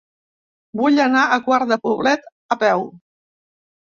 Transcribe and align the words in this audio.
Vull 0.79 1.01
anar 1.03 1.25
a 1.25 1.37
Quart 1.49 1.69
de 1.73 1.77
Poblet 1.83 2.25
a 2.55 2.57
peu. 2.65 2.81